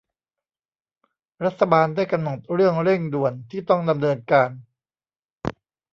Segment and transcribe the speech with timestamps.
[1.45, 4.49] รัฐบาลได้กำหนดเรื่องเร่งด่วนที่ต้องดำเนินการ